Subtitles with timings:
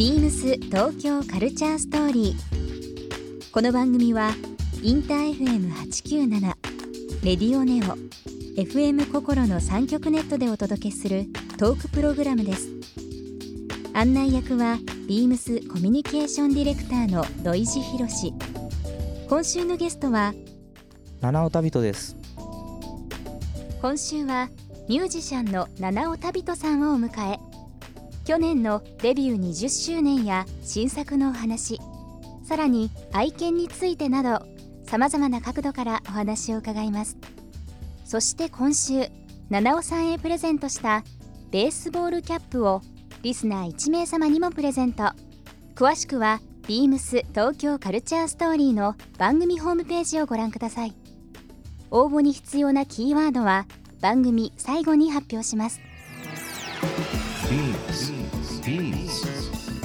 [0.00, 3.50] ビームス東京カルチャーストーリー。
[3.52, 4.30] この番組は
[4.82, 6.40] インター FM897
[7.22, 7.98] レディオネオ
[8.58, 11.26] FM 心の三極ネットでお届けする
[11.58, 12.70] トークプログラムです。
[13.92, 18.32] 案内役はビームスコミュニケーションディレクターの土井博志。
[19.28, 20.32] 今週のゲストは
[21.20, 22.16] 七尾旅人です
[23.82, 24.48] 今週は
[24.88, 27.49] ミュージシャンの七尾旅人さんをお迎え
[28.24, 31.80] 去年のデビュー20周年や新作のお話
[32.44, 34.46] さらに愛犬についてなど
[34.84, 37.16] さまざまな角度からお話を伺います。
[38.04, 39.08] そして今週
[39.50, 41.04] 七尾さんへプレゼントした
[41.52, 42.82] ベースボールキャップを
[43.22, 45.12] リスナー1名様にもプレゼント。
[45.76, 50.94] 詳しくはビームス東京カルチャーストーリーの番組ホームページをご覧ください。
[51.92, 53.66] 応募に必要なキーワードは
[54.00, 55.80] 番組最後に発表します。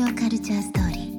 [0.00, 1.10] 京カルチャーストーリー。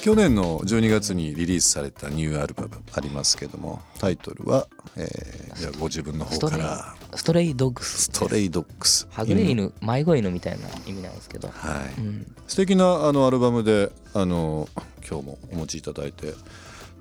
[0.00, 8.04] 去年の12月にリリースされたニューアルバムありますけどもタイトルは、えー、じゃあご自分の方ストレイからストレイドッグ「ス。
[8.04, 14.70] ストレイドッグス」はぐれ犬迷子犬みたいな意味なんですけど、はい、うん、素敵なあのアルバムであの
[15.06, 16.32] 今日もお持ちいただいて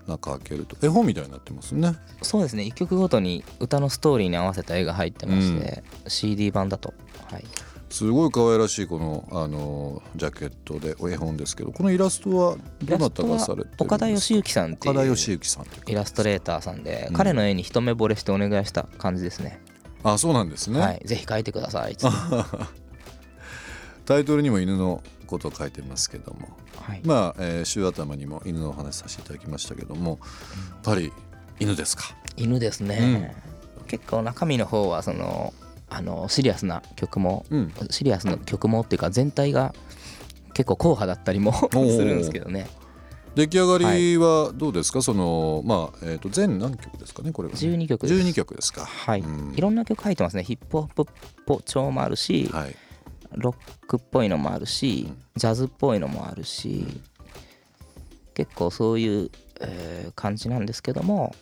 [0.08, 1.96] 中開けると絵本みたいになってますね。
[2.22, 2.64] そうですね。
[2.64, 6.94] 1曲ごとに歌のストーリーに合わせた絵が入ってまして、CD 版だと。
[7.32, 7.46] はい。
[7.90, 14.94] すごい可愛らしいこのあのジャケットで絵本ですけどこのイラストはどなたがされて岡田義行さんっていう。
[14.94, 17.16] 岡田義行さんイラストレーターさんで、うん。
[17.16, 19.62] 彼の絵に一目惚れしてお願いした感じですね。
[20.04, 21.02] あそうなんですね、はい。
[21.06, 21.98] ぜひ描いてください。
[24.06, 26.50] タイトルにも犬のことを書いてますけども。
[26.80, 27.02] はい。
[27.04, 30.18] まあ、えー週頭にも犬のお話させていただきましたけどもやっ
[30.84, 31.12] ぱり
[31.60, 32.04] 犬ですか？
[32.38, 33.36] 犬ですね、
[33.88, 35.54] 結構中身の方はその
[35.90, 37.74] あのシリアスな曲もうん。
[37.90, 39.74] シリアスな曲もっていうか全体が
[40.54, 42.04] 結構硬派だったりもすー。
[42.06, 42.68] るんですけどね。
[43.36, 47.60] 出来上がりはどうですか、そのまあ、えー、と全何曲ですかねこれはね。
[47.60, 48.28] 12曲です。
[48.30, 48.86] 12曲ですか。
[48.86, 49.54] はい、うん。
[49.54, 50.44] いろんな曲入ってますね。
[50.46, 51.06] ヒップホップっ
[51.46, 52.76] ぽ調もあるし、はい
[53.38, 55.18] ロックっぽいのもあるし、うん。
[55.36, 56.86] ジャズっぽいのもあるし、
[58.34, 59.32] 結構そういう、
[59.62, 61.34] えー感じなんですけども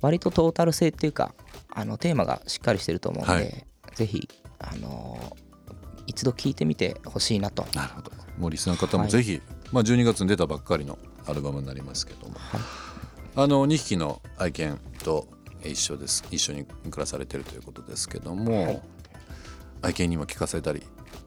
[0.00, 1.34] 割とトータル性っていうか
[1.70, 3.64] あのテーマがしっかりしてると思うんで、はい。
[3.94, 5.42] ぜひ、あのー
[6.06, 8.10] 一度聴いてみてほしいなと、なるほど。
[8.36, 9.12] もうリスナーの方もはい。
[9.12, 12.60] ぜひ、まあ、12月に出たばっかりのアルバムになりますけども、はい。
[13.36, 15.28] あの2匹の愛犬と
[15.64, 16.24] 一緒です。
[16.30, 18.82] 一緒に暮らされてるということですけども、はい。
[19.82, 20.82] 愛犬にも聞かせたり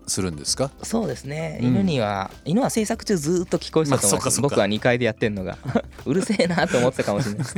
[0.07, 0.71] するんですか？
[0.83, 1.67] そうですね、うん。
[1.69, 5.57] 犬には犬は制作中ずっと聞こえてたと思います、まあ僕は2階でやってるのが。
[6.05, 7.39] うるせえなと思ってたかもしれない。
[7.39, 7.55] です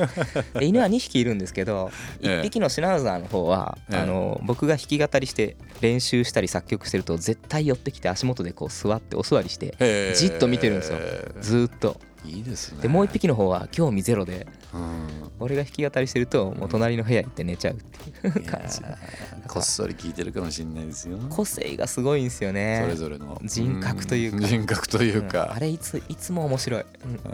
[0.59, 1.91] で犬は2匹いるんですけど
[2.21, 2.29] ええ。
[2.39, 3.97] 1匹のシュナウザーの方は、ええ。
[3.97, 10.97] あの僕が弾き語りして練習したり作曲してると絶対寄ってきて足元でこう座ってお座りしてじっと見てるんですよ。
[11.41, 12.81] ずーっといいですね。
[12.81, 15.07] でもう1匹の方は興味ゼロでうん。
[15.39, 18.31] 俺が弾き語りしてるともう隣の部屋行って寝ちゃうっていう。
[18.31, 21.17] 感じいやーこっそり聞いてるかもしれないですよ。
[21.29, 22.81] 個性がすごいんですよね。
[22.83, 23.39] それぞれの。
[23.43, 24.37] 人格というか。
[24.37, 24.41] ん。
[24.41, 25.27] 人格といううん。
[25.27, 27.17] か、あれいついつも面白い、うん。
[27.17, 27.33] 確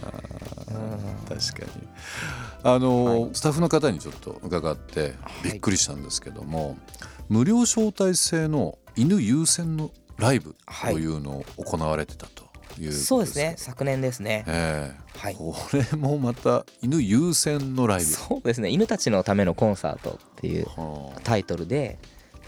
[1.28, 1.88] かに。
[2.64, 3.30] あの、はい。
[3.34, 5.52] スタッフの方にちょっと伺ってい。
[5.52, 6.78] びっくりしたんですけども、
[7.30, 12.43] 無料招待制の犬優先のライブというのを行われてたと
[12.80, 14.44] いうそうですね昨年ですね。
[14.48, 15.18] ええ。
[15.18, 15.36] はい。
[15.36, 18.06] これもまた犬優先のライブ。
[18.06, 18.70] そうですね。
[18.70, 22.00] 犬たちのためのコンサートっていうはタイトルで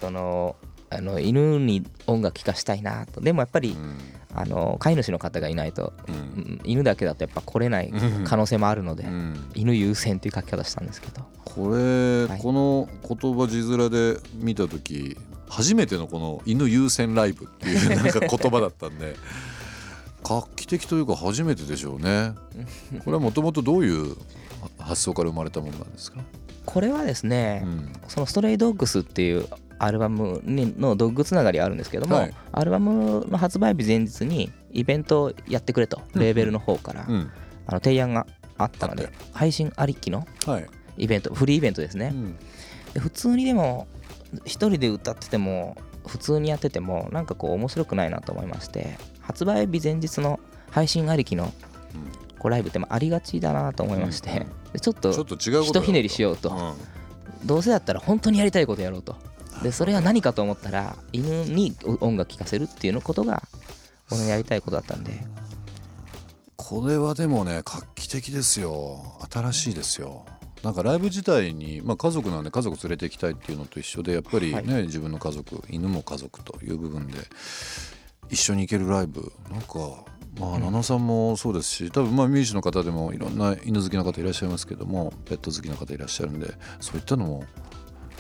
[0.02, 0.56] その
[0.90, 3.22] あの犬に音楽聴かしたいなと。
[3.22, 3.98] でもやっぱり、あうん。
[4.38, 7.94] あの飼い主の方がいないと、ううんん犬だけだとやっぱ来れない
[8.26, 9.50] 可能性もあるので、うん。
[9.56, 11.24] 犬優先っていう書き方したんですけど。
[11.46, 12.40] これ、はい。
[12.40, 15.18] この言葉字面で見た時
[15.48, 19.16] 初めてのこの犬優先ライブっていうなんか言葉だったんで
[20.28, 22.34] 画期的というか初めてでしょうね。
[23.06, 24.16] これはもともとどういう
[24.80, 26.20] 発想から生まれたものなんですか、
[26.66, 27.94] これはですね、うん。
[28.08, 29.46] その「ストレイドッグス」っていう
[29.78, 32.34] アルバムにのドッグつながりあるんですけども、はい。
[32.52, 37.32] アルバムの発売日前日にイベントをやってくれとうんレーベルの方から、うん。
[37.68, 38.26] あの提案が
[38.58, 40.66] あったので配信ありきのはい。
[40.98, 42.36] イベントフリーイベントですね、うん。
[42.94, 43.88] で普通にでも
[44.46, 50.40] 一人で歌ってても普通にやっててもなんかこう面白くないなと思いまして発売日前日の
[50.72, 51.54] 配信ありきの
[52.40, 54.46] こうライブってまあありがちだなと思いまして、
[54.80, 56.54] ちょっとひとひねりしようと、う
[57.44, 57.48] ん。
[57.48, 59.16] どうせだったら本当にやりたいことやろうと。
[59.64, 63.44] でそれは何かと思ったら犬に音楽聴かせるっていうのことが
[64.12, 65.14] 俺のやりたいことだったんで。
[66.58, 69.18] これはでもね画期的ですよ。
[69.32, 70.26] 新しいですよ。
[70.64, 74.84] なんかライブ自体に、まあ、家族なんで家族連れて行きたいっていうのと一緒でやっぱりね、はい。
[74.84, 77.20] 自分の家族犬も家族という部分で
[78.30, 79.32] 一緒に行けるライブ。
[79.52, 79.78] なんか
[80.40, 80.62] まあうん。
[80.62, 87.44] 奈々さんもそうですし多分まあミュージシャンの方でもいろんな犬好きな方いらっしゃいますけどもペット好きな方いらっしゃるんでそういったのも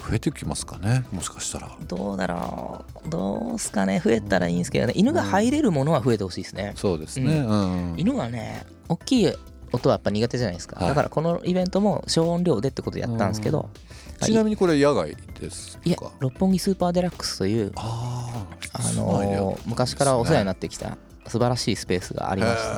[0.07, 1.03] 増えてきますかね？
[1.11, 1.75] もしかしたら。
[1.87, 3.09] どうだろう。
[3.09, 3.99] どうすかね？
[3.99, 4.93] 増えたらいいんですけどね。
[4.95, 6.73] 犬が入れるものは増えてほしいですね。
[6.75, 7.95] そうですね、うん。
[7.97, 9.33] 犬はね大きい
[9.71, 10.89] 音はやっぱ苦手じゃないですか、はい。
[10.89, 13.71] だからこのイベントも小音量でってことでやったんですけど、
[14.21, 17.71] ちなみにこれ野外ですいやか六本木スーパーデラックスという
[18.73, 20.97] あのー昔からお世話になってきた
[21.27, 22.71] 素晴らしいスペースがありまして、へ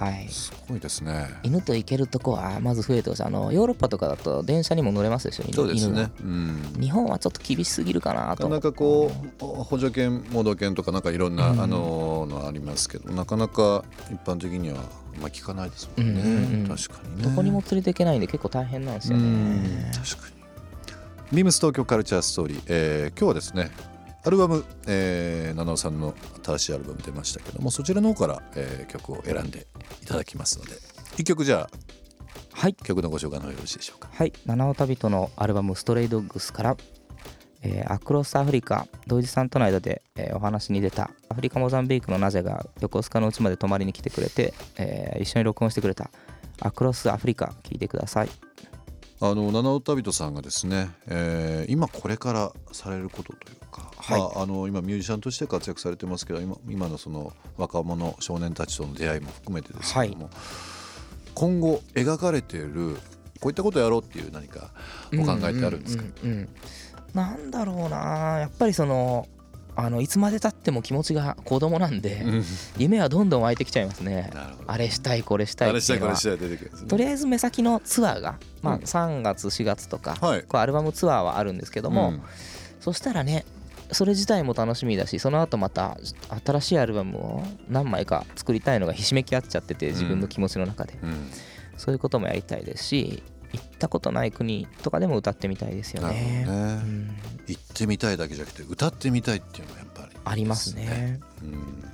[0.00, 0.26] はい。
[0.26, 1.28] ー、すごいですね。
[1.42, 3.22] 犬と行けるとこはまず増えてほしい。
[3.22, 8.48] あのヨーロッパとかだと電車にも乗れますでしょ犬そうですね、うん、日本はちょっと厳しすぎるかなと。
[8.48, 11.60] なかなかこう補助犬盲導犬とかなんかいろんな、うん。
[11.60, 14.76] あののありますけどなかなか一般的には
[15.20, 16.68] まあ聞かないですもんね、うんうんうん。
[16.68, 17.22] 確かにね。
[17.22, 19.62] どこにも連れていけないんで結構大変なんですようん。
[19.62, 20.40] ね確かに。
[21.36, 23.70] ビームス東京カルチャーストーリー、えー今日はですね
[24.22, 26.14] アルバム、えー、七尾さんの
[26.44, 29.66] 新しいアルバム出ましたけどもそちらの方から、えー曲を選んで
[30.02, 30.72] いただきますので
[31.16, 31.70] 一曲じゃあ
[32.52, 32.74] はい。
[32.74, 34.10] 曲のご紹介の方よろしいでしょうか？
[34.12, 34.32] はい。
[34.44, 36.76] 七尾旅人のアルバム「ストレイドッグス」から、
[37.62, 46.10] えーアクロスアフリカ同時さんとの間で、えーお話に出たアフリカモザンビークのナジャが横須賀の家まで泊まりに来てくれて、えー一緒に録音してくれた
[46.60, 48.28] 「アクロスアフリカ」聴いてください。
[49.22, 54.20] あの七尾旅人さんがですね、えー今これからされることというか、はい。
[54.20, 60.30] まあ、あの今ミュージシャンとして活躍されてますけど今今のその若者少年たちとの出会いも含めてですけども、
[61.34, 62.96] 今後描かれている
[63.40, 64.70] こういったことをやろうっていう何か
[65.14, 66.48] お考えってあるんですか、うんうんうんうん。
[67.14, 69.26] なんだろうなやっぱりその
[69.76, 72.44] あのいつまでたっても気持ちが子供なんで、うん。
[72.76, 74.30] 夢はどんどん湧いてきちゃいますね。
[74.66, 76.12] あれしたいこれしたいあれしたっていのは。
[76.12, 76.88] いうこれしたい出てくるんですね。
[76.88, 78.80] とりあえず目先のツアーが、まあ、うん。
[78.82, 80.42] 3月4月とか、はい。
[80.42, 82.22] こうアルバムツアーはあるんですけども、うん。
[82.80, 83.44] そしたらね
[83.92, 85.98] それ自体も楽しみだしその後また
[86.44, 91.30] 新しいアルバムを何枚か作りたいのがひしめき合っちゃってて自分の気持ちの中で、うん。
[91.76, 93.22] そういうこともやりたいですし
[93.52, 96.44] 行ったことない国とかでも歌ってみたいですよね。
[96.44, 97.16] ね、うん。
[97.46, 101.20] 行ってみたいだけじゃなくて歌ってみたいっていうのがやっぱりありますね。
[101.42, 101.84] うん。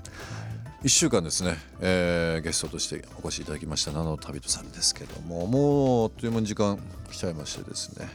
[0.83, 6.79] 1週間ですね、えーゲストとしてお越しいただきました七尾旅人さんですけどももうあっという間に時間
[7.11, 8.09] 来ちゃいましてですね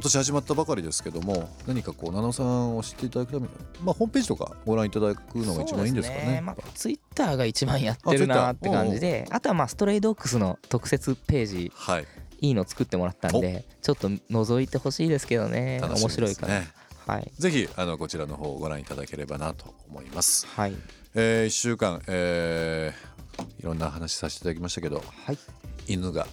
[0.00, 3.50] 今年始まったばかりですけども何かこう七尾さんを知っていただくために、
[3.84, 6.40] まあ、ホームページとかご覧いただくのが一番いいんですかね。
[6.42, 12.06] まあ、ツイッターが一番やってるなって感じであとはまあストレイドックスの特設ページはい、
[12.40, 15.80] いいの作ってもらったんでちょっと覗いてほしいですけどね。
[15.82, 16.62] 楽しみ面白いから。
[17.06, 17.30] はい。
[17.38, 20.46] ぜひあのこちらの方をご覧いただければなと思います。
[20.46, 20.74] はい。
[21.14, 23.10] え1週間、えー
[23.58, 25.38] いろんな話させていただきましたけどはい。
[25.86, 26.26] 犬が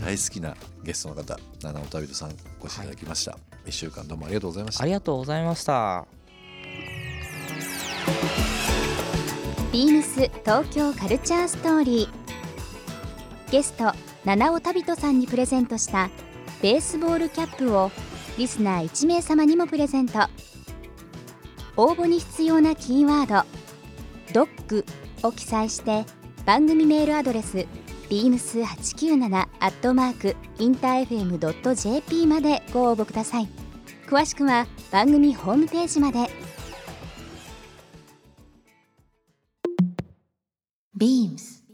[0.00, 4.82] 大好きなゲストの方七尾旅人さんお越しいただきました、1週間どうもありがとうございました。
[4.82, 6.06] ありがとうございました。
[9.72, 13.50] ビームス東京カルチャーストーリー。
[13.50, 13.92] ゲスト
[14.24, 16.10] 七尾旅人さんにプレゼントした
[16.62, 17.90] ベースボールキャップを
[18.36, 20.28] リスナー1名様にもプレゼント。
[21.76, 23.46] 応募に必要なキーワード
[24.32, 24.84] 「ドッグ」
[25.22, 26.04] を記載して
[26.46, 27.66] 番組メールアドレス
[28.08, 33.48] beams897 アットマークインター FM.jp までご応募ください
[34.06, 36.28] 詳しくは番組ホームページまで
[40.96, 41.64] ビームス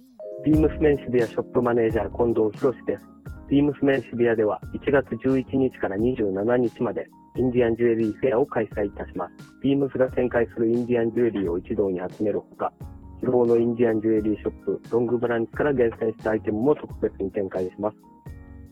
[0.42, 3.04] ビームスメンシビアショップマネージャー近藤博です。
[3.50, 7.06] ビームスメンシビアでは1月11日から27日まで
[7.36, 9.32] インディアンジュエリーフェアを開催いたします。
[9.62, 12.72] ビームスが展開するインディアンジュエリーを一堂に集めるほか、
[13.20, 17.96] 希望のインディアンジュエリーショップロングブランチから厳選したアイテムも特別に展開します。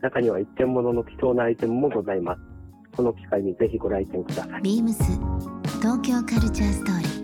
[0.01, 2.41] 中には一点物の貴重なアイテムもございます。
[2.95, 4.61] この機会にぜひご来店ください。
[4.61, 5.03] ビームス
[5.79, 7.19] 東京カルチャーストーリー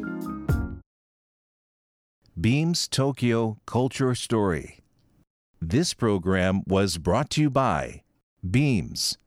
[2.39, 4.83] Beams Tokyo Culture Story.
[5.61, 8.03] This program was brought to you by
[8.43, 9.17] Beams.